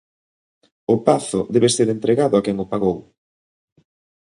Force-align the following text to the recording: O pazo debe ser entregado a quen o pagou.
O 0.93 0.95
pazo 1.07 1.39
debe 1.53 1.69
ser 1.75 1.87
entregado 1.91 2.33
a 2.35 2.43
quen 2.45 2.57
o 2.63 2.69
pagou. 2.71 2.97